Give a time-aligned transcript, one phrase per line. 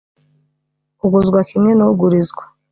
[1.05, 2.43] uguzwa kimwe n’ugurizwa,